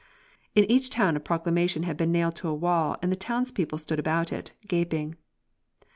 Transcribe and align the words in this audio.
In 0.55 0.65
each 0.65 0.89
town 0.89 1.15
a 1.15 1.19
proclamation 1.19 1.83
had 1.83 1.95
been 1.95 2.11
nailed 2.11 2.33
to 2.37 2.47
a 2.47 2.55
wall 2.55 2.97
and 3.03 3.11
the 3.11 3.15
townspeople 3.15 3.77
stood 3.77 3.99
about 3.99 4.33
it, 4.33 4.53
gaping. 4.67 5.13